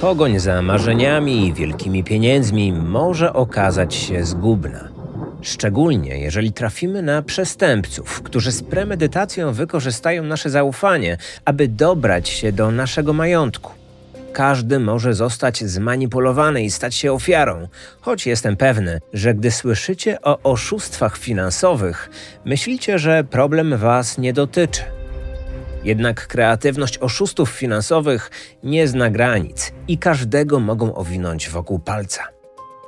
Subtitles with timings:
[0.00, 4.88] Pogoń za marzeniami i wielkimi pieniędzmi może okazać się zgubna.
[5.42, 12.70] Szczególnie jeżeli trafimy na przestępców, którzy z premedytacją wykorzystają nasze zaufanie, aby dobrać się do
[12.70, 13.72] naszego majątku.
[14.32, 17.68] Każdy może zostać zmanipulowany i stać się ofiarą,
[18.00, 22.10] choć jestem pewny, że gdy słyszycie o oszustwach finansowych,
[22.44, 24.99] myślicie, że problem Was nie dotyczy.
[25.84, 28.30] Jednak kreatywność oszustów finansowych
[28.62, 32.22] nie zna granic i każdego mogą owinąć wokół palca.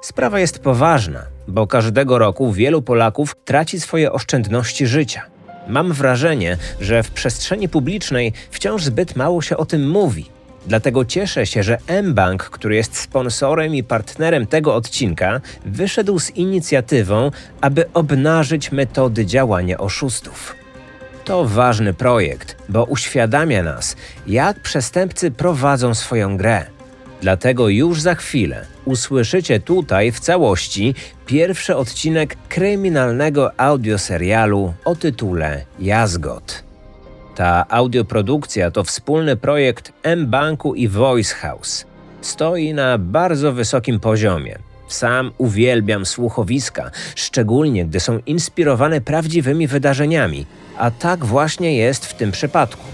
[0.02, 5.22] Sprawa jest poważna, bo każdego roku wielu Polaków traci swoje oszczędności życia.
[5.68, 10.26] Mam wrażenie, że w przestrzeni publicznej wciąż zbyt mało się o tym mówi.
[10.66, 17.30] Dlatego cieszę się, że mBank, który jest sponsorem i partnerem tego odcinka, wyszedł z inicjatywą,
[17.60, 20.61] aby obnażyć metody działania oszustów.
[21.24, 26.66] To ważny projekt, bo uświadamia nas, jak przestępcy prowadzą swoją grę.
[27.20, 30.94] Dlatego już za chwilę usłyszycie tutaj w całości
[31.26, 36.64] pierwszy odcinek kryminalnego audioserialu o tytule Jazgot.
[37.34, 41.86] Ta audioprodukcja to wspólny projekt M-Banku i Voice House.
[42.20, 44.58] Stoi na bardzo wysokim poziomie.
[44.88, 50.46] Sam uwielbiam słuchowiska, szczególnie gdy są inspirowane prawdziwymi wydarzeniami,
[50.82, 52.84] a tak właśnie jest w tym przypadku.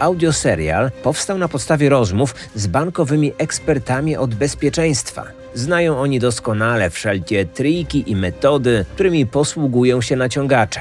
[0.00, 5.26] Audioserial powstał na podstawie rozmów z bankowymi ekspertami od bezpieczeństwa.
[5.54, 10.80] Znają oni doskonale wszelkie triki i metody, którymi posługują się naciągacze.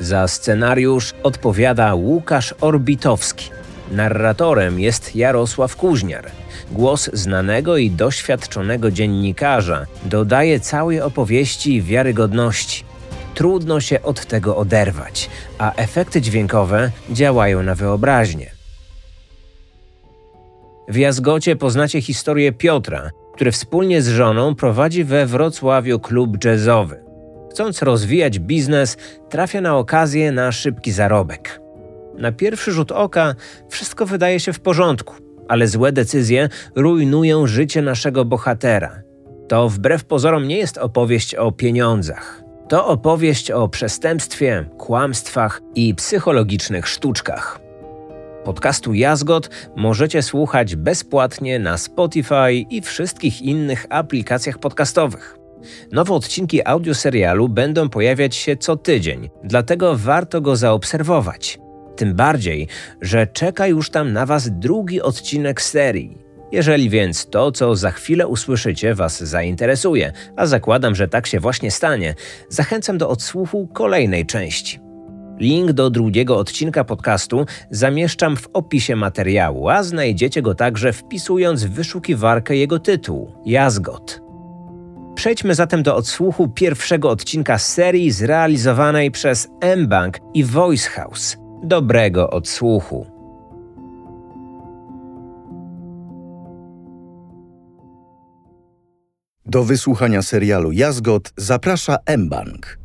[0.00, 3.50] Za scenariusz odpowiada Łukasz Orbitowski.
[3.90, 6.30] Narratorem jest Jarosław Kuźniar.
[6.70, 12.91] Głos znanego i doświadczonego dziennikarza dodaje całej opowieści wiarygodności.
[13.34, 18.50] Trudno się od tego oderwać, a efekty dźwiękowe działają na wyobraźnię.
[20.88, 27.02] W Jazgocie poznacie historię Piotra, który wspólnie z żoną prowadzi we Wrocławiu klub jazzowy.
[27.50, 28.96] Chcąc rozwijać biznes,
[29.30, 31.60] trafia na okazję na szybki zarobek.
[32.18, 33.34] Na pierwszy rzut oka
[33.68, 35.14] wszystko wydaje się w porządku,
[35.48, 39.02] ale złe decyzje rujnują życie naszego bohatera.
[39.48, 42.41] To wbrew pozorom nie jest opowieść o pieniądzach.
[42.68, 47.60] To opowieść o przestępstwie, kłamstwach i psychologicznych sztuczkach.
[48.44, 55.38] Podcastu Jazgot możecie słuchać bezpłatnie na Spotify i wszystkich innych aplikacjach podcastowych.
[55.92, 61.58] Nowe odcinki audioserialu będą pojawiać się co tydzień, dlatego warto go zaobserwować.
[61.96, 62.68] Tym bardziej,
[63.00, 66.21] że czeka już tam na Was drugi odcinek serii.
[66.52, 71.70] Jeżeli więc to, co za chwilę usłyszycie, Was zainteresuje, a zakładam, że tak się właśnie
[71.70, 72.14] stanie,
[72.48, 74.80] zachęcam do odsłuchu kolejnej części.
[75.38, 81.70] Link do drugiego odcinka podcastu zamieszczam w opisie materiału, a znajdziecie go także wpisując w
[81.70, 84.22] wyszukiwarkę jego tytuł Jazgot.
[85.14, 91.36] Przejdźmy zatem do odsłuchu pierwszego odcinka serii zrealizowanej przez mBank i Voice House.
[91.62, 93.11] Dobrego odsłuchu.
[99.52, 102.78] Do wysłuchania serialu Jazgot zaprasza mBank.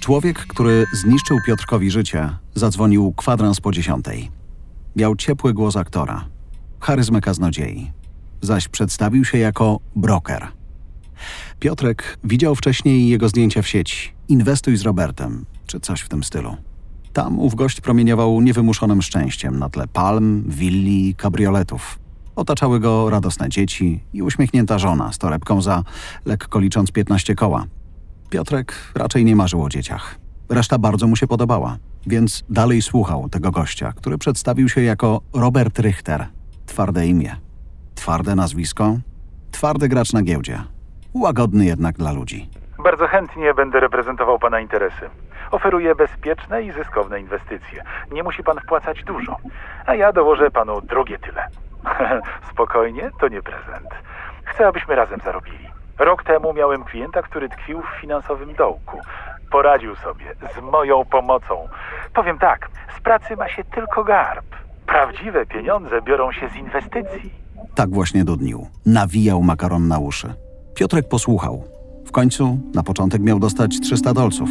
[0.00, 4.30] Człowiek, który zniszczył Piotrkowi życie, zadzwonił kwadrans po dziesiątej.
[4.96, 6.28] Miał ciepły głos aktora,
[6.80, 7.92] charyzmę kaznodziei,
[8.42, 10.46] zaś przedstawił się jako broker.
[11.60, 16.56] Piotrek widział wcześniej jego zdjęcia w sieci Inwestuj z Robertem, czy coś w tym stylu.
[17.14, 21.98] Tam ów gość promieniował niewymuszonym szczęściem na tle palm, willi i kabrioletów.
[22.36, 25.82] Otaczały go radosne dzieci i uśmiechnięta żona z torebką za,
[26.24, 27.64] lekko licząc, 15 koła–
[28.34, 30.14] Piotrek raczej nie marzył o dzieciach.
[30.50, 31.76] Reszta bardzo mu się podobała,
[32.06, 36.26] więc dalej słuchał tego gościa, który przedstawił się jako Robert Richter.
[36.66, 37.36] Twarde imię,
[37.94, 38.96] twarde nazwisko,
[39.50, 40.62] twardy gracz na giełdzie.
[41.14, 42.48] Łagodny jednak dla ludzi.
[42.84, 45.10] Bardzo chętnie będę reprezentował Pana interesy.
[45.50, 47.84] Oferuję bezpieczne i zyskowne inwestycje.
[48.12, 49.36] Nie musi Pan wpłacać dużo,
[49.86, 51.48] a ja dołożę Panu drugie tyle.
[52.52, 53.88] Spokojnie, to nie prezent.
[54.44, 55.68] Chcę, abyśmy razem zarobili.
[55.98, 59.00] Rok temu miałem klienta, który tkwił w finansowym dołku.
[59.50, 61.68] Poradził sobie z moją pomocą.
[62.14, 62.68] Powiem tak,
[62.98, 64.44] z pracy ma się tylko garb.
[64.86, 67.32] Prawdziwe pieniądze biorą się z inwestycji.
[67.74, 68.66] Tak właśnie dudnił.
[68.86, 70.34] Nawijał makaron na uszy.
[70.74, 71.73] Piotrek posłuchał.
[72.04, 74.50] W końcu na początek miał dostać 300 dolców.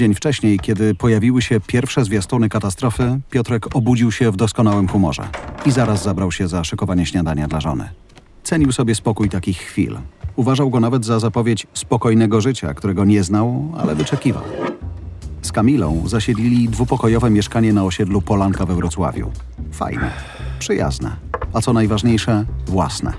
[0.00, 5.28] Tydzień wcześniej, kiedy pojawiły się pierwsze zwiastuny katastrofy, Piotrek obudził się w doskonałym humorze
[5.66, 7.88] i zaraz zabrał się za szykowanie śniadania dla żony.
[8.42, 9.98] Cenił sobie spokój takich chwil.
[10.36, 14.42] Uważał go nawet za zapowiedź spokojnego życia, którego nie znał, ale wyczekiwał.
[15.42, 19.30] Z Kamilą zasiedlili dwupokojowe mieszkanie na osiedlu Polanka we Wrocławiu.
[19.72, 20.10] Fajne,
[20.58, 21.16] przyjazne,
[21.52, 23.12] a co najważniejsze, własne.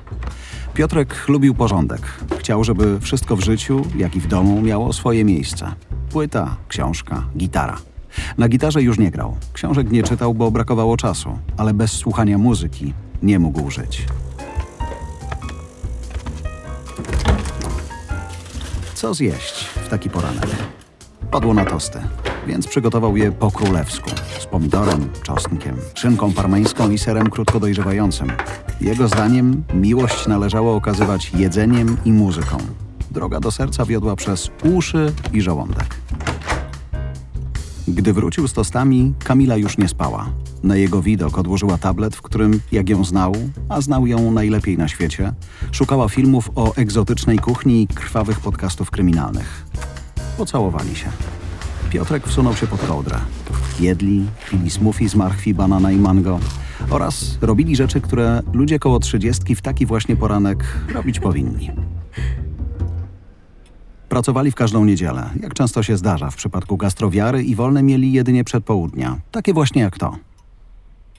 [0.73, 2.01] Piotrek lubił porządek.
[2.39, 5.71] Chciał, żeby wszystko w życiu, jak i w domu, miało swoje miejsce.
[6.11, 7.77] Płyta, książka, gitara.
[8.37, 9.35] Na gitarze już nie grał.
[9.53, 12.93] Książek nie czytał, bo brakowało czasu, ale bez słuchania muzyki
[13.23, 14.05] nie mógł żyć.
[18.95, 20.47] Co zjeść w taki poranek?
[21.31, 21.99] Padło na tosty,
[22.47, 24.09] więc przygotował je po królewsku.
[24.39, 28.31] Z pomidorem, czosnkiem, szynką parmeńską i serem krótko dojrzewającym.
[28.81, 32.57] Jego zdaniem miłość należało okazywać jedzeniem i muzyką.
[33.11, 35.95] Droga do serca wiodła przez uszy i żołądek.
[37.87, 40.29] Gdy wrócił z tostami, Kamila już nie spała.
[40.63, 43.33] Na jego widok odłożyła tablet, w którym, jak ją znał,
[43.69, 45.33] a znał ją najlepiej na świecie,
[45.71, 49.65] szukała filmów o egzotycznej kuchni i krwawych podcastów kryminalnych.
[50.37, 51.09] Pocałowali się.
[51.89, 53.17] Piotrek wsunął się pod kołdrę.
[53.79, 56.39] Jedli, pili smoothie z marchwi, banana i mango
[56.89, 61.71] oraz robili rzeczy, które ludzie koło trzydziestki w taki właśnie poranek robić powinni.
[64.11, 68.43] Pracowali w każdą niedzielę, jak często się zdarza w przypadku gastrowiary i wolne mieli jedynie
[68.43, 70.15] przed południa, takie właśnie jak to.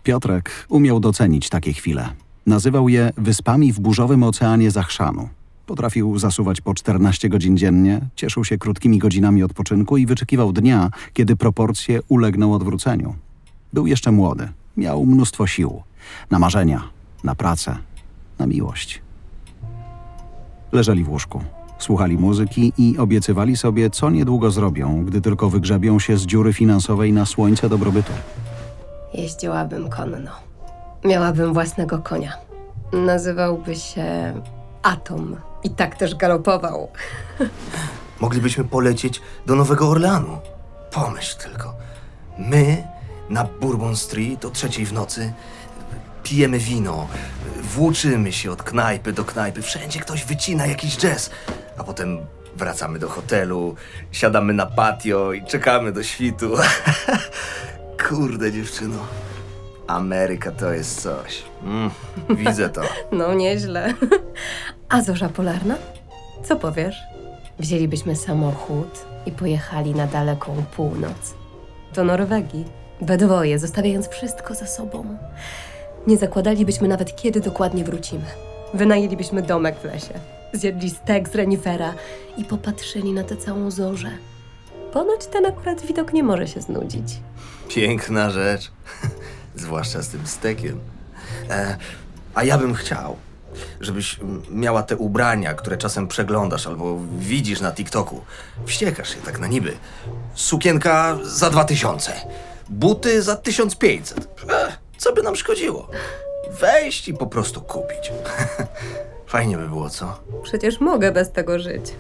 [0.03, 2.09] Piotrek umiał docenić takie chwile.
[2.47, 5.29] Nazywał je wyspami w burzowym oceanie Zachrzanu.
[5.67, 11.37] Potrafił zasuwać po 14 godzin dziennie, cieszył się krótkimi godzinami odpoczynku i wyczekiwał dnia, kiedy
[11.37, 13.15] proporcje ulegną odwróceniu.
[13.73, 15.83] Był jeszcze młody, miał mnóstwo sił
[16.31, 16.83] na marzenia,
[17.25, 17.77] na pracę,
[18.39, 19.03] na miłość.
[20.73, 21.45] Leżeli w łóżku,
[21.85, 27.13] słuchali muzyki i obiecywali sobie, co niedługo zrobią, gdy tylko wygrzebią się z dziury finansowej
[27.13, 28.13] na słońce dobrobytu.
[29.15, 30.31] Jeździłabym konno.
[31.05, 32.33] Miałabym własnego konia.
[32.93, 34.05] Nazywałby się
[34.83, 35.37] Atom.
[35.65, 36.89] I tak też galopował.
[38.21, 40.39] Moglibyśmy polecieć do Nowego Orleanu.
[40.91, 41.75] Pomyśl tylko.
[42.39, 42.85] My
[43.31, 45.33] na Bourbon Street o trzeciej w nocy
[46.23, 47.09] pijemy wino,
[47.63, 51.31] włóczymy się od knajpy do knajpy, wszędzie ktoś wycina jakiś jazz,
[51.79, 52.19] a potem
[52.57, 53.75] wracamy do hotelu,
[54.13, 56.51] siadamy na patio i czekamy do świtu.
[58.09, 58.99] Kurde dziewczyno,
[59.87, 61.43] Ameryka to jest coś.
[61.65, 61.91] Mm,
[62.31, 62.81] widzę to.
[63.13, 63.95] No, nieźle.
[64.89, 65.77] A zorza polarna?
[66.45, 66.97] Co powiesz?
[67.59, 71.35] Wzięlibyśmy samochód i pojechali na daleką północ.
[71.95, 72.65] Do Norwegii.
[73.01, 75.19] We dwoje, zostawiając wszystko za sobą.
[76.07, 78.25] Nie zakładalibyśmy nawet, kiedy dokładnie wrócimy.
[78.75, 80.15] Wynajęlibyśmy domek w lesie.
[80.53, 81.95] Zjedli stek z renifera
[82.37, 84.11] i popatrzyli na tę całą zorzę.
[84.93, 87.09] Ponoć ten akurat widok nie może się znudzić.
[87.69, 88.71] Piękna rzecz.
[89.55, 90.81] Zwłaszcza z tym stekiem.
[91.51, 91.77] E,
[92.35, 93.17] a ja bym chciał,
[93.81, 98.21] żebyś miała te ubrania, które czasem przeglądasz albo widzisz na TikToku.
[98.67, 99.77] Wściekasz się tak na niby.
[100.35, 102.13] Sukienka za dwa tysiące.
[102.69, 104.19] Buty za 1500.
[104.51, 105.89] E, co by nam szkodziło?
[106.61, 108.13] Wejść i po prostu kupić.
[109.33, 110.19] Fajnie by było, co?
[110.43, 111.95] Przecież mogę bez tego żyć.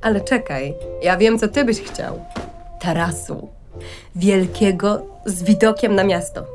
[0.00, 2.24] Ale czekaj, ja wiem, co ty byś chciał.
[2.80, 3.48] Tarasu.
[4.16, 6.46] Wielkiego, z widokiem na miasto.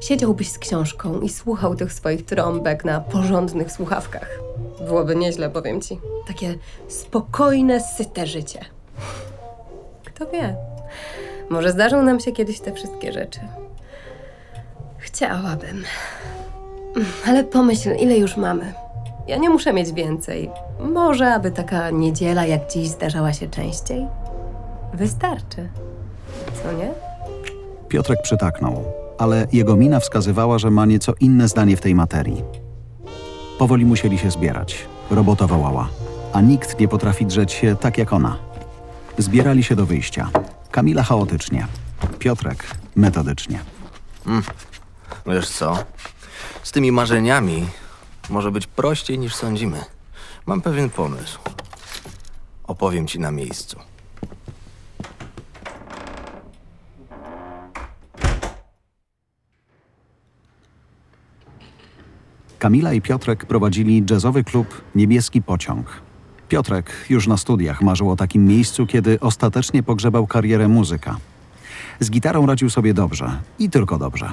[0.00, 4.38] Siedziałbyś z książką i słuchał tych swoich trąbek na porządnych słuchawkach.
[4.86, 6.00] Byłoby nieźle, powiem ci.
[6.28, 6.54] Takie
[6.88, 8.64] spokojne, syte życie.
[10.04, 10.56] Kto wie?
[11.48, 13.40] Może zdarzą nam się kiedyś te wszystkie rzeczy.
[14.98, 15.84] Chciałabym.
[17.26, 18.83] Ale pomyśl, ile już mamy.
[19.26, 20.50] Ja nie muszę mieć więcej.
[20.80, 24.06] Może, aby taka niedziela jak dziś zdarzała się częściej?
[24.94, 25.68] Wystarczy.
[26.62, 26.92] Co nie?
[27.88, 28.84] Piotrek przytaknął,
[29.18, 32.42] ale jego mina wskazywała, że ma nieco inne zdanie w tej materii.
[33.58, 34.86] Powoli musieli się zbierać.
[35.10, 35.88] Robota wołała,
[36.32, 38.36] a nikt nie potrafi drzeć się tak jak ona.
[39.18, 40.30] Zbierali się do wyjścia.
[40.70, 41.66] Kamila chaotycznie,
[42.18, 42.66] Piotrek
[42.96, 43.58] metodycznie.
[45.26, 45.78] Wiesz co?
[46.62, 47.66] Z tymi marzeniami
[48.30, 49.84] może być prościej niż sądzimy.
[50.46, 51.38] Mam pewien pomysł.
[52.64, 53.78] Opowiem ci na miejscu.
[62.58, 66.00] Kamila i Piotrek prowadzili jazzowy klub Niebieski Pociąg.
[66.48, 71.16] Piotrek już na studiach marzył o takim miejscu, kiedy ostatecznie pogrzebał karierę muzyka.
[72.00, 74.30] Z gitarą radził sobie dobrze i tylko dobrze.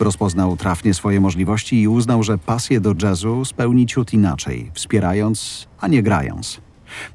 [0.00, 5.88] Rozpoznał trafnie swoje możliwości i uznał, że pasję do jazzu spełni ciut inaczej, wspierając, a
[5.88, 6.60] nie grając.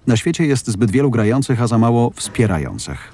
[0.07, 3.13] Na świecie jest zbyt wielu grających, a za mało wspierających.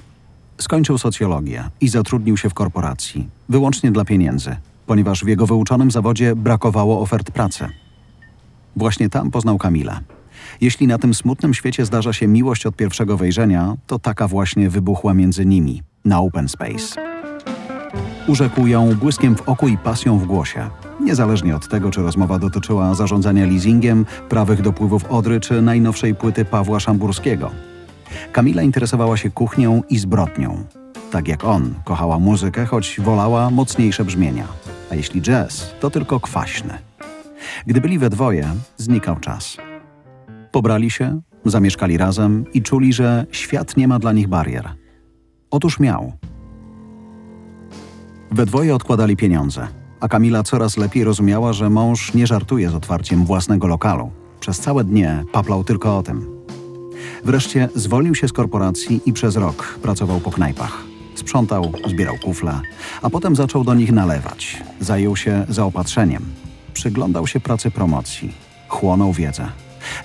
[0.58, 6.36] Skończył socjologię i zatrudnił się w korporacji, wyłącznie dla pieniędzy, ponieważ w jego wyuczonym zawodzie
[6.36, 7.68] brakowało ofert pracy.
[8.76, 10.00] Właśnie tam poznał Kamilę.
[10.60, 15.14] Jeśli na tym smutnym świecie zdarza się miłość od pierwszego wejrzenia, to taka właśnie wybuchła
[15.14, 17.21] między nimi na Open Space.
[18.26, 20.70] Urzekł ją błyskiem w oku i pasją w głosie.
[21.00, 26.80] Niezależnie od tego, czy rozmowa dotyczyła zarządzania leasingiem, prawych dopływów Odry, czy najnowszej płyty Pawła
[26.80, 27.50] Szamburskiego.
[28.32, 30.64] Kamila interesowała się kuchnią i zbrodnią.
[31.10, 34.46] Tak jak on, kochała muzykę, choć wolała mocniejsze brzmienia.
[34.90, 36.78] A jeśli jazz, to tylko kwaśny.
[37.66, 39.56] Gdy byli we dwoje, znikał czas.
[40.52, 44.68] Pobrali się, zamieszkali razem i czuli, że świat nie ma dla nich barier.
[45.50, 46.12] Otóż miał.
[48.34, 49.68] We dwoje odkładali pieniądze,
[50.00, 54.10] a Kamila coraz lepiej rozumiała, że mąż nie żartuje z otwarciem własnego lokalu.
[54.40, 56.26] Przez całe dnie paplał tylko o tym.
[57.24, 60.82] Wreszcie zwolnił się z korporacji i przez rok pracował po knajpach.
[61.14, 62.60] Sprzątał, zbierał kufle,
[63.02, 64.62] a potem zaczął do nich nalewać.
[64.80, 66.22] Zajął się zaopatrzeniem.
[66.74, 68.32] Przyglądał się pracy promocji.
[68.68, 69.48] Chłonął wiedzę.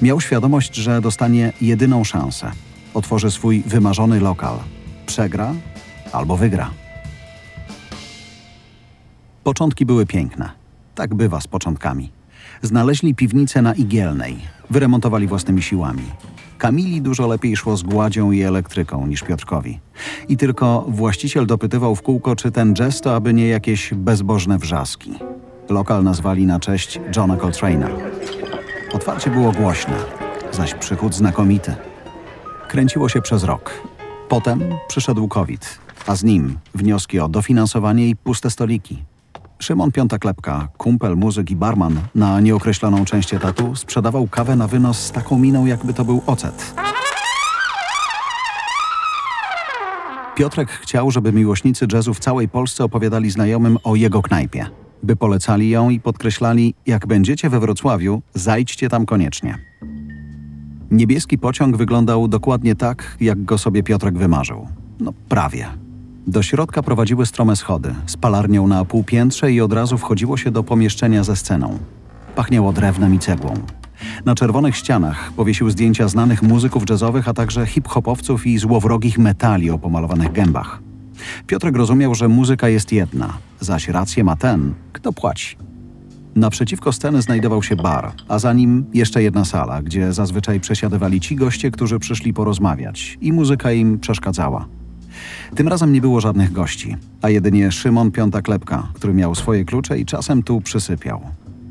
[0.01, 2.51] Miał świadomość, że dostanie jedyną szansę.
[2.93, 4.57] Otworzy swój wymarzony lokal.
[5.05, 5.53] Przegra
[6.12, 6.87] albo wygra.
[9.47, 10.49] Początki były piękne.
[10.95, 12.11] Tak bywa z początkami.
[12.61, 14.37] Znaleźli piwnicę na Igielnej.
[14.69, 16.03] Wyremontowali własnymi siłami.
[16.57, 19.79] Kamili dużo lepiej szło z gładzią i elektryką niż Piotrkowi.
[20.29, 25.13] I tylko właściciel dopytywał w kółko, czy ten jazz to aby nie jakieś bezbożne wrzaski.
[25.69, 27.89] Lokal nazwali na cześć Johna Coltrane'a.
[28.93, 29.95] Otwarcie było głośne,
[30.51, 31.75] zaś przychód znakomity.
[32.67, 33.71] Kręciło się przez rok.
[34.29, 39.03] Potem przyszedł COVID, a z nim wnioski o dofinansowanie i puste stoliki.
[39.59, 45.11] Szymon Piątaklepka, kumpel, muzyk i barman na nieokreśloną część etatu sprzedawał kawę na wynos z
[45.11, 46.75] taką miną, jakby to był ocet.
[50.35, 54.65] Piotrek chciał, żeby miłośnicy jazzu w całej Polsce opowiadali znajomym o jego knajpie,
[55.03, 59.57] by polecali ją i podkreślali, jak będziecie we Wrocławiu, zajdźcie tam koniecznie.
[60.91, 64.67] Niebieski pociąg wyglądał dokładnie tak, jak go sobie Piotrek wymarzył.
[64.99, 65.87] No prawie.
[66.27, 70.63] Do środka prowadziły strome schody, z palarnią na półpiętrze i od razu wchodziło się do
[70.63, 71.79] pomieszczenia ze sceną.
[72.36, 73.53] Pachniało drewnem i cegłą.
[74.25, 79.77] Na czerwonych ścianach powiesił zdjęcia znanych muzyków jazzowych, a także hip-hopowców i złowrogich metali o
[79.77, 80.79] pomalowanych gębach.
[81.48, 85.57] Piotrek rozumiał, że muzyka jest jedna, zaś rację ma ten, kto płaci.
[86.36, 91.36] Naprzeciwko sceny znajdował się bar, a za nim jeszcze jedna sala, gdzie zazwyczaj przesiadywali ci
[91.36, 94.65] goście, którzy przyszli porozmawiać i muzyka im przeszkadzała.
[95.55, 100.00] Tym razem nie było żadnych gości, a jedynie Szymon Piąta Klepka, który miał swoje klucze
[100.00, 101.21] i czasem tu przysypiał.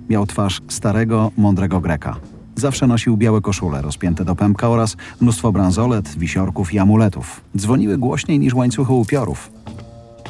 [0.09, 2.17] Miał twarz starego, mądrego Greka.
[2.57, 7.41] Zawsze nosił białe koszule rozpięte do pępka oraz mnóstwo bransolet, wisiorków i amuletów.
[7.57, 9.51] Dzwoniły głośniej niż łańcuchy upiorów.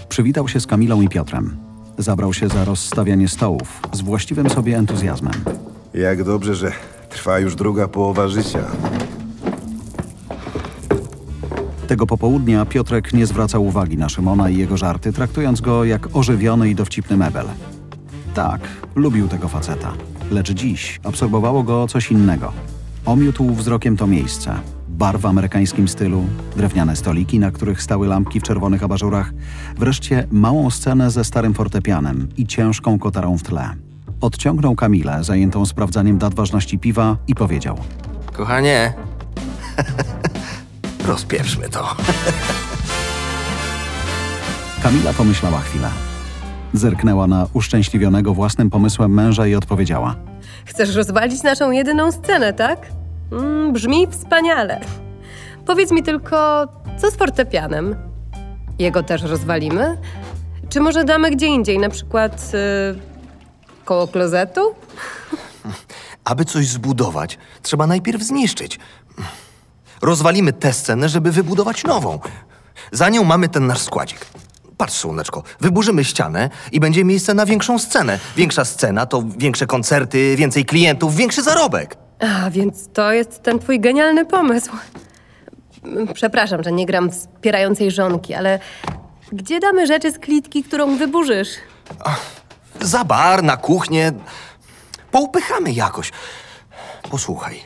[0.09, 1.57] Przywitał się z Kamilą i Piotrem.
[1.99, 5.35] Zabrał się za rozstawianie stołów z właściwym sobie entuzjazmem.
[5.95, 6.73] Jak dobrze, że
[7.09, 8.65] trwa już druga połowa życia.
[11.89, 16.71] Tego popołudnia Piotrek nie zwracał uwagi na Szymona i jego żarty, traktując go jak ożywiony
[16.71, 17.47] i dowcipny mebel.
[18.35, 18.61] Tak,
[18.95, 19.93] lubił tego faceta,
[20.31, 22.53] lecz dziś absorbowało go coś innego.
[23.05, 24.55] Omiótł wzrokiem to miejsce.
[24.89, 26.25] Bar w amerykańskim stylu,
[26.57, 29.33] drewniane stoliki, na których stały lampki w czerwonych abażurach,
[29.79, 33.71] wreszcie małą scenę ze starym fortepianem i ciężką kotarą w tle.
[34.21, 37.79] Odciągnął Kamilę, zajętą sprawdzaniem dat ważności piwa i powiedział–
[38.37, 38.93] Kochanie,
[41.07, 41.97] rozpieprzmy to.
[44.83, 45.91] Kamila pomyślała chwilę.
[46.73, 50.17] Zerknęła na uszczęśliwionego własnym pomysłem męża i odpowiedziała.
[50.65, 52.87] Chcesz rozwalić naszą jedyną scenę, tak?
[53.33, 54.81] Mm, brzmi wspaniale.
[55.67, 57.97] Powiedz mi tylko, co z fortepianem?
[58.79, 59.99] Jego też rozwalimy?
[60.69, 63.01] Czy może damy gdzie indziej, na przykład yy,
[63.85, 64.75] koło klozetu?
[66.25, 68.79] Aby coś zbudować, trzeba najpierw zniszczyć.
[70.03, 72.19] Rozwalimy tę scenę, żeby wybudować nową.
[72.93, 74.27] Za nią mamy ten nasz składzik.
[74.77, 78.19] Patrz, słoneczko, wyburzymy ścianę i będzie miejsce na większą scenę.
[78.37, 81.97] Większa scena to większe koncerty, więcej klientów, większy zarobek.
[82.21, 84.71] A, więc to jest ten twój genialny pomysł.
[86.15, 88.59] Przepraszam, że nie gram wspierającej żonki, ale
[89.33, 91.49] gdzie damy rzeczy z klitki, którą wyburzysz?
[92.81, 94.13] Za bar, na kuchnię.
[95.11, 96.13] Poupychamy jakoś.
[97.11, 97.61] Posłuchaj,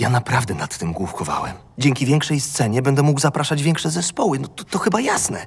[0.00, 1.56] ja naprawdę nad tym główkowałem.
[1.78, 4.38] Dzięki większej scenie będę mógł zapraszać większe zespoły.
[4.38, 5.46] No to, to chyba jasne.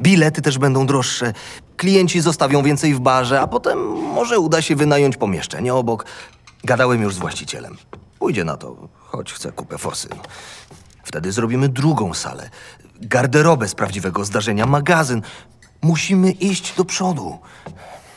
[0.00, 1.32] Bilety też będą droższe.
[1.76, 6.06] Klienci zostawią więcej w barze, a potem może uda się wynająć pomieszczenie obok.
[6.64, 7.76] Gadałem już z właścicielem.
[8.18, 10.08] Pójdzie na to, choć chce kupę forsy.
[11.04, 12.50] Wtedy zrobimy drugą salę.
[13.00, 15.22] Garderobę z prawdziwego zdarzenia, magazyn.
[15.82, 17.38] Musimy iść do przodu.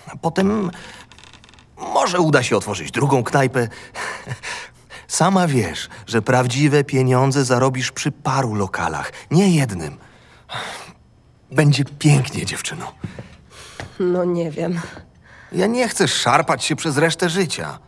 [0.08, 0.72] A Potem
[1.78, 3.68] może uda się otworzyć drugą knajpę.
[5.08, 9.98] Sama wiesz, że prawdziwe pieniądze zarobisz przy paru lokalach, nie jednym.
[11.52, 12.92] Będzie pięknie, dziewczyno.
[14.00, 14.80] No nie wiem.
[15.52, 17.80] Ja nie chcę szarpać się przez resztę życia.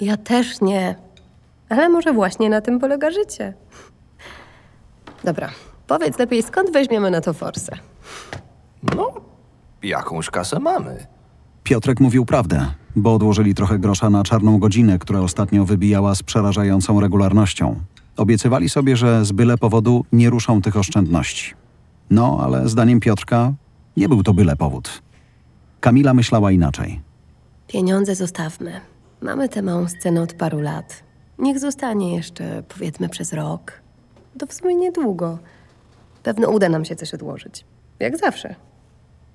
[0.00, 0.94] Ja też nie.
[1.68, 3.54] Ale może właśnie na tym polega życie.
[5.24, 5.50] Dobra,
[5.86, 7.72] powiedz lepiej, skąd weźmiemy na to forsę?
[8.96, 9.12] No,
[9.82, 11.06] jakąś kasę mamy.
[11.62, 12.66] Piotrek mówił prawdę,
[12.96, 17.80] bo odłożyli trochę grosza na czarną godzinę, która ostatnio wybijała z przerażającą regularnością.
[18.16, 21.54] Obiecywali sobie, że z byle powodu nie ruszą tych oszczędności.
[22.10, 23.52] No, ale zdaniem Piotrka
[23.96, 25.02] nie był to byle powód.
[25.80, 27.00] Kamila myślała inaczej.
[27.66, 28.80] Pieniądze zostawmy.
[29.22, 31.02] Mamy tę małą scenę od paru lat.
[31.38, 33.72] Niech zostanie jeszcze, powiedzmy, przez rok.
[34.38, 35.38] To w sumie niedługo.
[36.22, 37.64] Pewno uda nam się coś odłożyć.
[37.98, 38.54] Jak zawsze.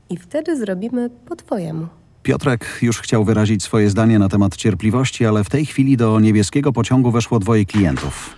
[0.10, 1.88] I wtedy zrobimy po twojemu.
[2.26, 6.74] Piotrek już chciał wyrazić swoje zdanie na temat cierpliwości, ale w tej chwili do niebieskiego
[6.74, 8.36] pociągu weszło dwoje klientów.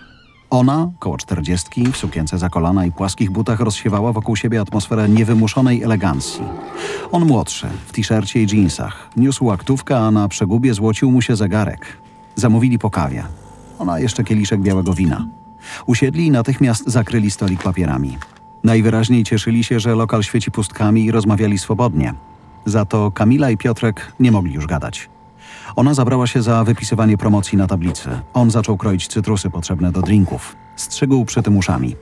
[0.50, 5.82] Ona, koło czterdziestki, w sukience za kolana i płaskich butach rozsiewała wokół siebie atmosferę niewymuszonej
[5.82, 6.44] elegancji.
[7.12, 9.10] On młodszy, w t-shircie i jeansach.
[9.16, 11.86] Niósł łaktówkę, a na przegubie złocił mu się zegarek.
[12.34, 13.24] Zamówili po kawie.
[13.78, 15.26] Ona jeszcze kieliszek białego wina.
[15.86, 18.18] Usiedli i natychmiast zakryli stolik papierami.
[18.64, 22.14] Najwyraźniej cieszyli się, że lokal świeci pustkami i rozmawiali swobodnie.
[22.64, 25.10] Za to Kamila i Piotrek nie mogli już gadać.
[25.76, 28.08] Ona zabrała się za wypisywanie promocji na tablicy.
[28.34, 30.56] On zaczął kroić cytrusy potrzebne do drinków.
[30.76, 31.96] Strzygł przy tym uszami.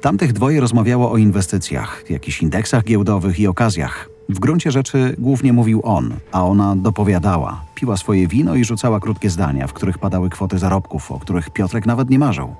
[0.00, 4.08] Tamtych dwoje rozmawiało o inwestycjach, jakichś indeksach giełdowych i okazjach.
[4.28, 7.64] W gruncie rzeczy głównie mówił on, a ona dopowiadała.
[7.74, 11.86] Piła swoje wino i rzucała krótkie zdania, w których padały kwoty zarobków, o których Piotrek
[11.86, 12.54] nawet nie marzył.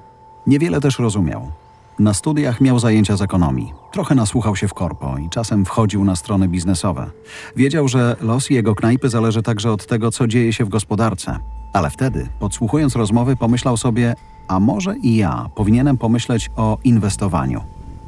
[0.46, 1.52] Niewiele też rozumiał.
[1.98, 3.72] Na studiach miał zajęcia z ekonomii.
[3.92, 7.10] Trochę nasłuchał się w korpo i czasem wchodził na strony biznesowe.
[7.56, 11.38] Wiedział, że los jego knajpy zależy także od tego, co dzieje się w gospodarce.
[11.72, 14.14] Ale wtedy, podsłuchując rozmowy, pomyślał sobie,
[14.48, 17.62] a może i ja powinienem pomyśleć o inwestowaniu.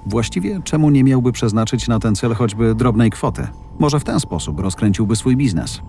[0.07, 3.47] Właściwie czemu nie miałby przeznaczyć na ten cel choćby drobnej kwoty?
[3.79, 5.81] Może w ten sposób rozkręciłby swój biznes.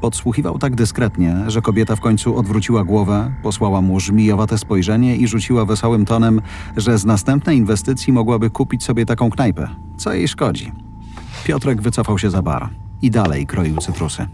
[0.00, 5.64] Podsłuchiwał tak dyskretnie, że kobieta w końcu odwróciła głowę, posłała mu żmijowate spojrzenie i rzuciła
[5.64, 6.40] wesołym tonem,
[6.76, 9.68] że z następnej inwestycji mogłaby kupić sobie taką knajpę.
[9.96, 10.72] Co jej szkodzi?
[11.44, 12.68] Piotrek wycofał się za bar
[13.02, 14.26] i dalej kroił cytrusy.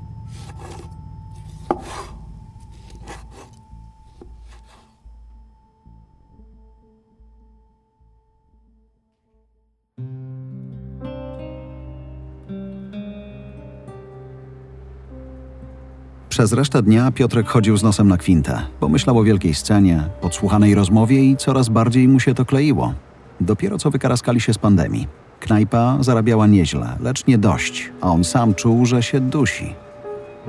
[16.35, 18.63] Przez resztę dnia Piotrek chodził z nosem na kwintę.
[18.81, 22.95] Pomyślał o wielkiej scenie, podsłuchanej rozmowie i coraz bardziej mu się to kleiło.
[23.41, 25.09] Dopiero co wykaraskali się z pandemii.
[25.41, 29.75] Knajpa zarabiała nieźle, lecz nie dość, a on sam czuł, że się dusi.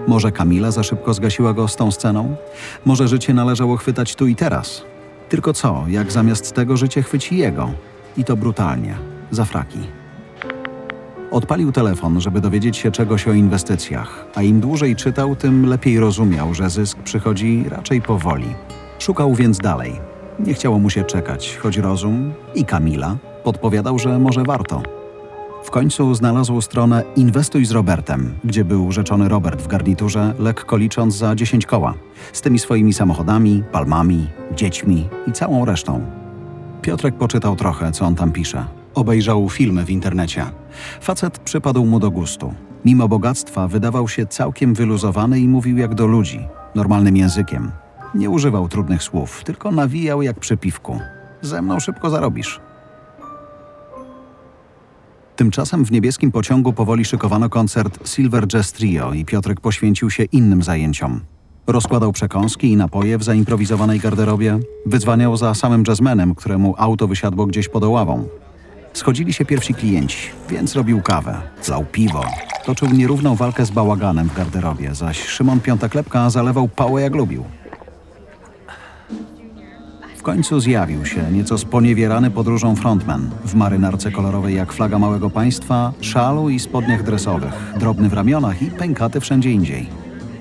[0.07, 2.35] Może Kamila za szybko zgasiła go z tą sceną?
[2.85, 4.81] Może życie należało chwytać tu i teraz?
[5.29, 7.71] Tylko co, jak zamiast tego życie chwyci jego?
[8.17, 8.95] I to brutalnie,
[9.31, 9.79] za fraki.
[11.31, 16.53] Odpalił telefon, żeby dowiedzieć się czegoś o inwestycjach, a im dłużej czytał, tym lepiej rozumiał,
[16.53, 18.47] że zysk przychodzi raczej powoli.
[18.99, 19.99] Szukał więc dalej.
[20.39, 24.81] Nie chciało mu się czekać, choć rozum i Kamila podpowiadał, że może warto.
[25.63, 31.15] W końcu znalazł stronę Inwestuj z Robertem, gdzie był rzeczony Robert w garniturze, lekko licząc
[31.15, 31.93] za 10 koła,
[32.33, 36.01] z tymi swoimi samochodami, palmami, dziećmi i całą resztą.
[36.81, 38.84] Piotrek poczytał trochę, co on tam pisze.
[38.95, 40.45] Obejrzał filmy w internecie.
[41.01, 42.53] Facet przypadł mu do gustu.
[42.85, 46.39] Mimo bogactwa wydawał się całkiem wyluzowany i mówił jak do ludzi,
[46.75, 47.71] normalnym językiem.
[48.15, 50.99] Nie używał trudnych słów, tylko nawijał jak przy piwku.
[51.41, 52.59] Ze mną szybko zarobisz.
[55.35, 60.63] Tymczasem w niebieskim pociągu powoli szykowano koncert Silver Jazz Trio i Piotrek poświęcił się innym
[60.63, 61.21] zajęciom.
[61.67, 67.69] Rozkładał przekąski i napoje w zaimprowizowanej garderobie, wydzwaniał za samym jazzmenem, któremu auto wysiadło gdzieś
[67.69, 68.27] pod oławą.
[68.95, 72.25] Schodzili się pierwsi klienci, więc robił kawę, lał piwo.
[72.65, 77.43] Toczył nierówną walkę z bałaganem w garderobie, zaś Szymon Piątaklepka zalewał pałę jak lubił.
[80.17, 85.93] W końcu zjawił się, nieco sponiewierany podróżą frontman, w marynarce kolorowej jak flaga małego państwa,
[86.01, 89.89] szalu i spodniach dresowych, drobny w ramionach i pękaty wszędzie indziej.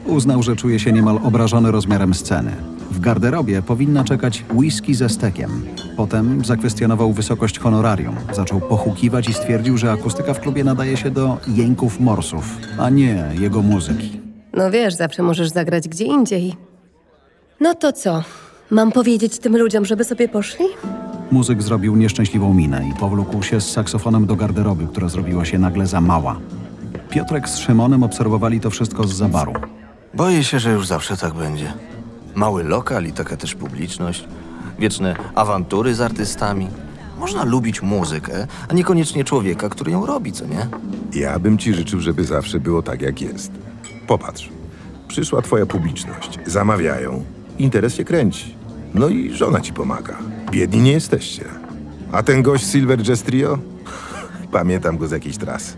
[0.06, 2.73] Uznał, że czuje się niemal obrażony rozmiarem sceny.
[2.94, 5.64] W garderobie powinna czekać whisky ze stekiem.
[5.96, 11.38] Potem zakwestionował wysokość honorarium, zaczął pochukiwać i stwierdził, że akustyka w klubie nadaje się do
[11.48, 14.20] jęków morsów, a nie jego muzyki.
[14.52, 16.54] No wiesz, zawsze możesz zagrać gdzie indziej.
[17.60, 18.22] No to co?
[18.70, 20.64] Mam powiedzieć tym ludziom, żeby sobie poszli?
[21.30, 25.86] Muzyk zrobił nieszczęśliwą minę i powlókł się z saksofonem do garderoby, która zrobiła się nagle
[25.86, 26.40] za mała.
[27.10, 29.52] Piotrek z Szymonem obserwowali to wszystko z zabaru.
[30.14, 31.72] Boję się, że już zawsze tak będzie.
[32.34, 34.28] Mały lokal i taka też publiczność.
[34.78, 36.68] Wieczne awantury z artystami.
[37.18, 40.68] Można lubić muzykę, a niekoniecznie człowieka, który ją robi, co nie?
[41.12, 43.52] Ja bym ci życzył, żeby zawsze było tak, jak jest.
[44.06, 44.48] Popatrz.
[45.08, 46.38] Przyszła twoja publiczność.
[46.46, 47.24] Zamawiają.
[47.58, 48.54] Interes się kręci.
[48.94, 50.18] No i żona ci pomaga.
[50.50, 51.44] Biedni nie jesteście.
[52.12, 53.58] A ten gość Silver Jazz Trio?
[54.52, 55.76] Pamiętam go z jakiejś trasy.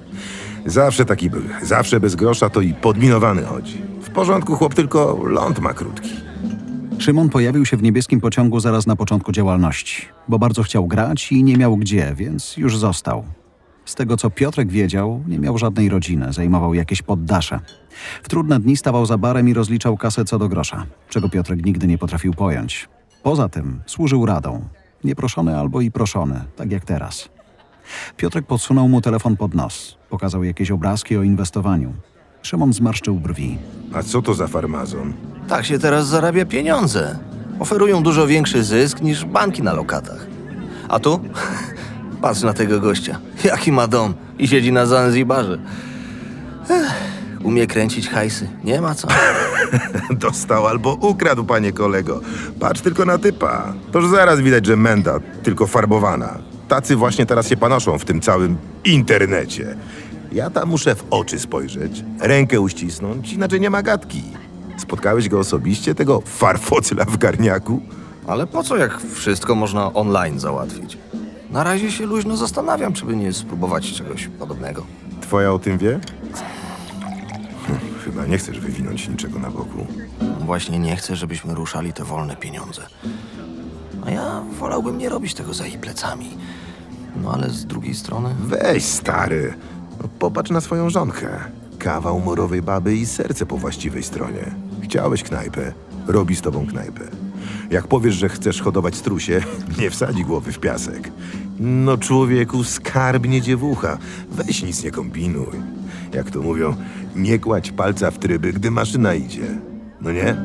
[0.67, 1.43] Zawsze taki był.
[1.63, 3.83] Zawsze bez grosza to i podminowany chodzi.
[4.03, 6.26] W porządku chłop, tylko ląd ma krótki.
[6.99, 11.45] Szymon pojawił się w niebieskim pociągu zaraz na początku działalności, bo bardzo chciał grać i
[11.45, 13.25] nie miał gdzie, więc już został.
[13.85, 17.61] Z tego co Piotrek wiedział, nie miał żadnej rodziny, zajmował jakieś poddasze.
[18.23, 21.87] W trudne dni stawał za barem i rozliczał kasę co do grosza, czego Piotrek nigdy
[21.87, 22.89] nie potrafił pojąć.
[23.23, 24.69] Poza tym służył radą.
[25.05, 27.29] Nieproszony albo i proszony, tak jak teraz.
[28.17, 29.99] Piotrek podsunął mu telefon pod nos.
[30.11, 31.93] Pokazał jakieś obrazki o inwestowaniu.
[32.43, 33.59] Szymon zmarszczył brwi.
[33.95, 35.13] A co to za farmazon?
[35.49, 37.19] Tak się teraz zarabia pieniądze.
[37.59, 40.27] Oferują dużo większy zysk niż banki na lokatach.
[40.89, 41.21] A tu?
[42.23, 43.19] Patrz na tego gościa.
[43.45, 45.59] Jaki ma dom i siedzi na Zanzibarze.
[46.71, 46.93] Ech,
[47.45, 48.49] umie kręcić hajsy.
[48.65, 49.09] Nie ma co.
[50.11, 52.21] Dostał albo ukradł, panie kolego.
[52.61, 53.75] Patrz tylko na typa.
[53.93, 56.39] Toż zaraz widać, że menda, tylko farbowana.
[56.69, 59.77] Tacy właśnie teraz się panoszą w tym całym internecie.
[60.33, 64.23] Ja tam muszę w oczy spojrzeć, rękę uścisnąć, inaczej nie ma gadki.
[64.77, 67.81] Spotkałeś go osobiście, tego farfocyla w garniaku?
[68.27, 70.99] Ale po co, jak wszystko można online załatwić?
[71.51, 74.87] Na razie się luźno zastanawiam, czy by nie spróbować czegoś podobnego.
[75.21, 76.01] Twoja o tym wie?
[77.67, 79.87] Hm, Chyba nie chcesz wywinąć niczego na boku.
[80.41, 82.83] Właśnie nie chcę, żebyśmy ruszali te wolne pieniądze.
[84.07, 86.29] A ja wolałbym nie robić tego za jej plecami.
[87.23, 88.35] No ale z drugiej strony...
[88.41, 89.55] Weź, stary.
[90.19, 91.29] Popatrz na swoją żonkę.
[91.79, 94.55] Kawał morowej baby i serce po właściwej stronie.
[94.83, 95.73] Chciałeś knajpę,
[96.07, 97.05] robi z tobą knajpę.
[97.71, 99.41] Jak powiesz, że chcesz hodować strusie,
[99.81, 101.11] nie wsadzi głowy w piasek.
[101.61, 103.99] No człowieku, skarbnie dziewucha.
[104.31, 105.47] Weź nic nie kombinuj.
[106.13, 106.77] Jak to mówią,
[107.17, 109.47] nie kładź palca w tryby, gdy maszyna idzie.
[110.01, 110.37] No nie?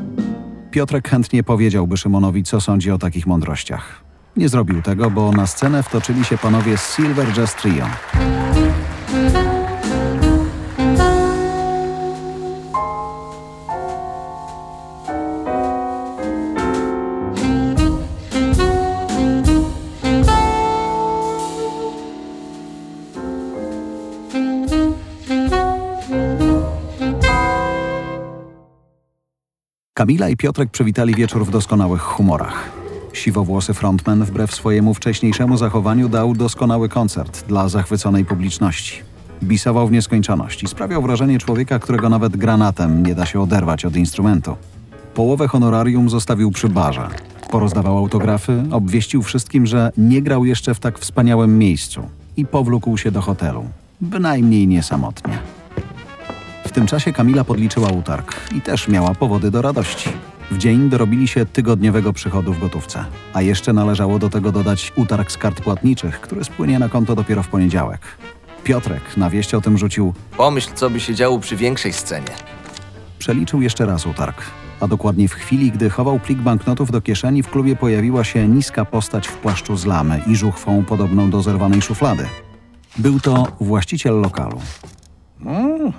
[0.71, 4.03] Piotrek chętnie powiedziałby Szymonowi, co sądzi o takich mądrościach.
[4.37, 7.85] Nie zrobił tego, bo na scenę wtoczyli się panowie z Silver Jazz Trio.
[30.01, 32.69] Kamila i Piotrek przywitali wieczór w doskonałych humorach.
[33.13, 39.01] Siwowłosy frontman wbrew swojemu wcześniejszemu zachowaniu dał doskonały koncert dla zachwyconej publiczności.
[39.43, 43.95] Bisował w nieskończoność i sprawiał wrażenie człowieka, którego nawet granatem nie da się oderwać od
[43.95, 44.55] instrumentu.
[45.13, 47.07] Połowę honorarium zostawił przy barze.
[47.51, 52.01] Porozdawał autografy, obwieścił wszystkim, że nie grał jeszcze w tak wspaniałym miejscu
[52.37, 53.65] i powlókł się do hotelu.
[54.01, 55.39] Bynajmniej nie samotnie.
[56.71, 60.09] W tym czasie Kamila podliczyła utarg i też miała powody do radości.
[60.51, 65.31] W dzień dorobili się tygodniowego przychodu w gotówce, a jeszcze należało do tego dodać utarg
[65.31, 68.01] z kart płatniczych, który spłynie na konto dopiero w poniedziałek.
[68.63, 72.31] Piotrek na wieść o tym rzucił, Pomyśl, co by się działo przy większej scenie.
[73.19, 74.41] przeliczył jeszcze raz utarg.
[74.79, 78.85] A dokładnie w chwili, gdy chował plik banknotów do kieszeni, w klubie pojawiła się niska
[78.85, 82.27] postać w płaszczu z lamy i żuchwą podobną do zerwanej szuflady.
[82.97, 84.61] Był to właściciel lokalu.
[85.45, 85.91] O,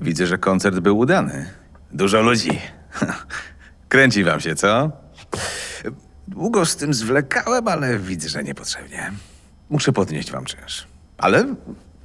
[0.00, 1.50] widzę, że koncert był udany.
[1.92, 2.60] Dużo ludzi.
[3.88, 4.92] Kręci wam się, co?
[6.28, 9.12] Długo z tym zwlekałem, ale widzę, że niepotrzebnie.
[9.70, 10.86] Muszę podnieść wam czynsz.
[11.18, 11.54] Ale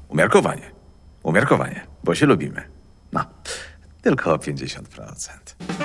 [0.09, 0.71] umiarkowanie.
[1.23, 2.63] Umiarkowanie, bo się lubimy.
[3.13, 3.25] No,
[4.01, 5.84] tylko o 50%.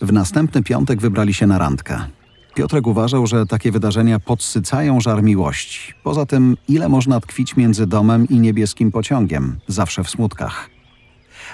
[0.00, 2.00] W następny piątek wybrali się na randkę.
[2.54, 5.94] Piotrek uważał, że takie wydarzenia podsycają żar miłości.
[6.02, 10.70] Poza tym, ile można tkwić między domem i niebieskim pociągiem, zawsze w smutkach.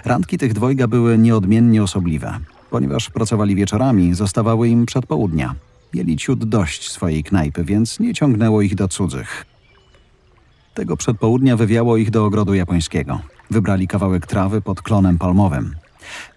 [0.05, 2.39] Randki tych dwojga były nieodmiennie osobliwe.
[2.71, 5.55] Ponieważ pracowali wieczorami, zostawały im przedpołudnia.
[5.95, 9.47] Mieli ciut dość swojej knajpy, więc nie ciągnęło ich do cudzych.
[10.75, 13.21] Tego przedpołudnia wywiało ich do ogrodu japońskiego.
[13.51, 15.75] Wybrali kawałek trawy pod klonem palmowym.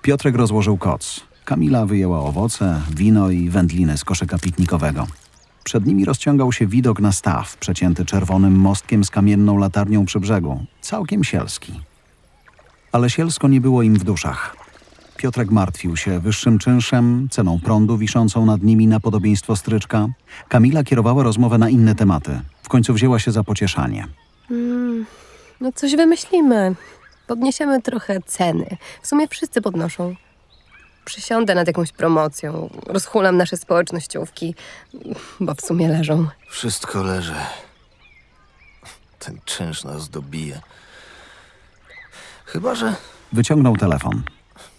[0.02, 1.35] Piotrek rozłożył koc.
[1.45, 5.08] Kamila wyjęła owoce, wino i wędliny z koszyka piknikowego.
[5.63, 10.65] Przed nimi rozciągał się widok na staw, przecięty czerwonym mostkiem z kamienną latarnią przy brzegu.
[10.81, 11.81] Całkiem sielski.
[12.91, 14.55] Ale sielsko nie było im w duszach.
[15.17, 20.08] Piotrek martwił się wyższym czynszem, ceną prądu wiszącą nad nimi na podobieństwo stryczka.
[20.49, 22.41] Kamila kierowała rozmowę na inne tematy.
[22.63, 24.08] W końcu wzięła się za pocieszanie.
[25.62, 26.75] No coś wymyślimy.
[27.27, 28.77] Podniesiemy trochę ceny.
[29.01, 30.15] W sumie wszyscy podnoszą.
[31.06, 32.70] Przysiądę nad jakąś promocją.
[32.88, 34.56] Rozchulam nasze społecznościówki,
[35.39, 36.28] bo w sumie leżą.
[36.50, 37.36] Wszystko leży.
[39.20, 40.62] Ten czynsz nas dobije.
[42.46, 42.96] Chyba, że...
[43.34, 44.24] Wyciągnął telefon.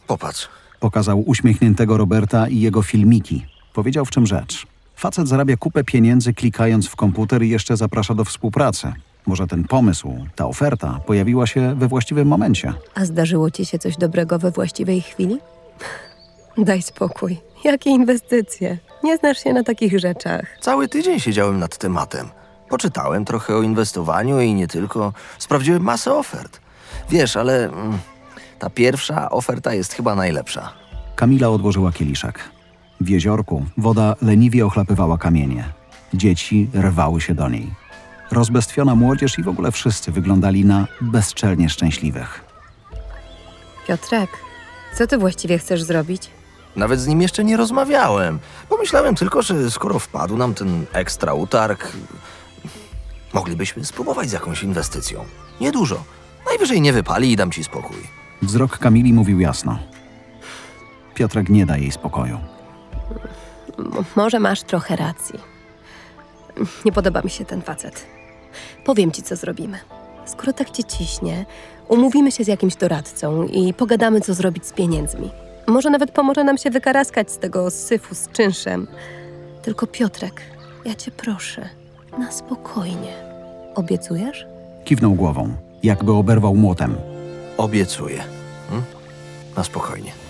[0.06, 0.48] Popatrz.
[0.80, 3.46] Pokazał uśmiechniętego Roberta i jego filmiki.
[3.72, 4.66] Powiedział w czym rzecz.
[4.96, 8.92] Facet zarabia kupę pieniędzy klikając w komputer i jeszcze zaprasza do współpracy.
[9.26, 12.72] Może ten pomysł, ta oferta pojawiła się we właściwym momencie.
[12.94, 15.38] A zdarzyło ci się coś dobrego we właściwej chwili?
[16.58, 17.38] Daj spokój.
[17.64, 18.78] Jakie inwestycje?
[19.04, 20.58] Nie znasz się na takich rzeczach.
[20.60, 22.28] Cały tydzień siedziałem nad tematem.
[22.68, 25.12] Poczytałem trochę o inwestowaniu i nie tylko.
[25.38, 26.60] Sprawdziłem masę ofert.
[27.10, 27.98] Wiesz, ale mm,
[28.58, 30.72] ta pierwsza oferta jest chyba najlepsza.
[31.16, 32.40] Kamila odłożyła kieliszek.
[33.00, 35.64] W jeziorku woda leniwie ochlapywała kamienie.
[36.14, 37.70] Dzieci rwały się do niej.
[38.32, 42.44] Rozbestwiona młodzież i w ogóle wszyscy wyglądali na bezczelnie szczęśliwych.
[43.88, 44.30] Piotrek,
[44.94, 46.30] co ty właściwie chcesz zrobić?
[46.76, 48.38] Nawet z nim jeszcze nie rozmawiałem.
[48.68, 51.92] Pomyślałem tylko, że skoro wpadł nam ten ekstra utarg,
[53.34, 55.24] moglibyśmy spróbować z jakąś inwestycją.
[55.60, 56.04] Niedużo.
[56.46, 57.96] Najwyżej nie wypali i dam ci spokój.
[58.42, 59.78] Wzrok Kamili mówił jasno.
[61.14, 62.38] Piotrek nie da jej spokoju.
[63.78, 65.38] M- może masz trochę racji.
[66.84, 68.06] Nie podoba mi się ten facet.
[68.84, 69.78] Powiem ci, co zrobimy.
[70.26, 71.46] Skoro tak cię ciśnie,
[71.88, 75.30] umówimy się z jakimś doradcą i pogadamy, co zrobić z pieniędzmi.
[75.66, 78.86] Może nawet pomoże nam się wykaraskać z tego syfu z czynszem.
[79.62, 80.42] Tylko Piotrek,
[80.84, 81.68] ja cię proszę,
[82.18, 83.12] na spokojnie.
[83.74, 84.46] Obiecujesz?
[84.84, 86.96] Kiwnął głową, jakby oberwał młotem.
[87.56, 88.22] Obiecuję.
[88.70, 88.82] Hm?
[89.56, 90.25] Na spokojnie.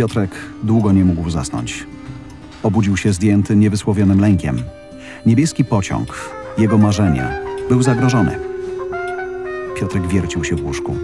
[0.00, 0.30] Piotrek
[0.62, 1.86] długo nie mógł zasnąć.
[2.62, 4.62] Obudził się zdjęty niewysłowionym lękiem.
[5.26, 7.28] Niebieski pociąg, jego marzenie,
[7.68, 8.38] był zagrożony.
[9.80, 10.96] Piotrek wiercił się w łóżku.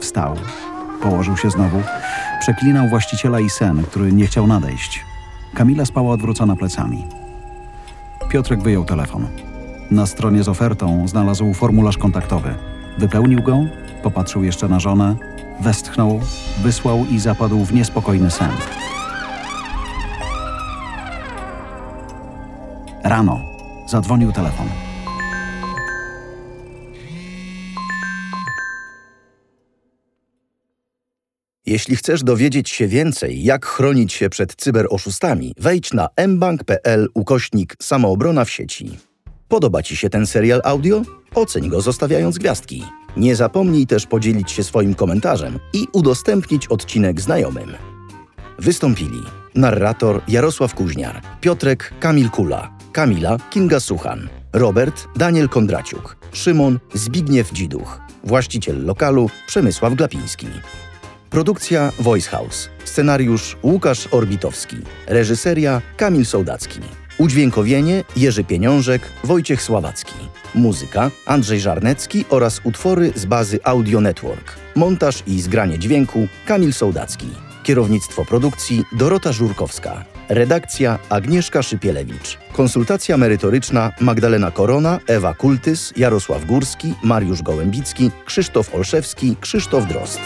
[0.00, 0.36] Wstał,
[1.02, 1.82] położył się znowu,
[2.40, 5.04] przeklinał właściciela i sen, który nie chciał nadejść.
[5.54, 7.04] Kamila spała odwrócona plecami.
[8.28, 9.26] Piotrek wyjął telefon.
[9.90, 12.54] Na stronie z ofertą znalazł formularz kontaktowy.
[12.98, 13.64] Wypełnił go,
[14.02, 15.16] popatrzył jeszcze na żonę,
[15.60, 16.20] westchnął,
[16.62, 18.50] wysłał i zapadł w niespokojny sen.
[23.04, 23.40] Rano
[23.88, 24.66] zadzwonił telefon.
[31.66, 38.44] Jeśli chcesz dowiedzieć się więcej, jak chronić się przed cyberoszustami, wejdź na mbank.pl ukośnik samoobrona
[38.44, 38.98] w sieci.
[39.48, 41.02] Podoba Ci się ten serial audio?
[41.34, 42.84] Oceń go zostawiając gwiazdki.
[43.16, 47.72] Nie zapomnij też podzielić się swoim komentarzem i udostępnić odcinek znajomym.
[48.58, 49.22] Wystąpili
[49.54, 58.00] narrator Jarosław Kuźniar, Piotrek Kamil Kula, Kamila Kinga Suchan, Robert Daniel Kondraciuk, Szymon Zbigniew Dziduch,
[58.24, 60.46] właściciel lokalu Przemysław Glapiński.
[61.30, 62.68] Produkcja Voice House.
[62.84, 64.76] Scenariusz Łukasz Orbitowski.
[65.06, 66.99] Reżyseria Kamil Sołdacki.
[67.20, 70.14] Udźwiękowienie Jerzy Pieniążek, Wojciech Sławacki.
[70.54, 74.56] Muzyka Andrzej Żarnecki oraz utwory z bazy Audio Network.
[74.76, 77.26] Montaż i zgranie dźwięku Kamil Sołdacki.
[77.62, 80.04] Kierownictwo produkcji Dorota Żurkowska.
[80.28, 82.38] Redakcja Agnieszka Szypielewicz.
[82.52, 90.20] Konsultacja merytoryczna Magdalena Korona, Ewa Kultys, Jarosław Górski, Mariusz Gołębicki, Krzysztof Olszewski, Krzysztof Drost.